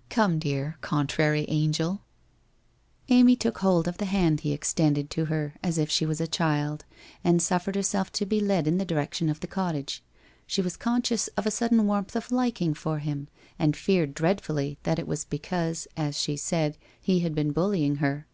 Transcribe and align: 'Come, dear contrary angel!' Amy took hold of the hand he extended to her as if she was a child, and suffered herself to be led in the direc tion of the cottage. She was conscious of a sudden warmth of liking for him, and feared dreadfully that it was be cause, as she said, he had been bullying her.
'Come, 0.08 0.38
dear 0.38 0.78
contrary 0.80 1.44
angel!' 1.48 2.00
Amy 3.18 3.36
took 3.36 3.58
hold 3.58 3.86
of 3.86 3.98
the 3.98 4.06
hand 4.06 4.40
he 4.40 4.54
extended 4.54 5.10
to 5.10 5.26
her 5.26 5.52
as 5.62 5.76
if 5.76 5.90
she 5.90 6.06
was 6.06 6.18
a 6.18 6.26
child, 6.26 6.86
and 7.22 7.42
suffered 7.42 7.74
herself 7.74 8.10
to 8.12 8.24
be 8.24 8.40
led 8.40 8.66
in 8.66 8.78
the 8.78 8.86
direc 8.86 9.12
tion 9.12 9.28
of 9.28 9.40
the 9.40 9.46
cottage. 9.46 10.02
She 10.46 10.62
was 10.62 10.78
conscious 10.78 11.28
of 11.36 11.44
a 11.44 11.50
sudden 11.50 11.86
warmth 11.86 12.16
of 12.16 12.32
liking 12.32 12.72
for 12.72 13.00
him, 13.00 13.28
and 13.58 13.76
feared 13.76 14.14
dreadfully 14.14 14.78
that 14.84 14.98
it 14.98 15.06
was 15.06 15.26
be 15.26 15.38
cause, 15.40 15.86
as 15.94 16.18
she 16.18 16.38
said, 16.38 16.78
he 16.98 17.18
had 17.20 17.34
been 17.34 17.52
bullying 17.52 17.96
her. 17.96 18.26